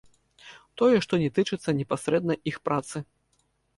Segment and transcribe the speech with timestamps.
[0.81, 2.97] Тое, што не тычыцца непасрэдна іх працы.